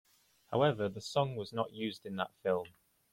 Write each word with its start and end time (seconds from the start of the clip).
However, 0.49 0.89
the 0.89 0.99
song 0.99 1.35
was 1.35 1.53
not 1.53 1.73
used 1.73 2.07
in 2.07 2.15
that 2.15 2.33
film. 2.41 2.69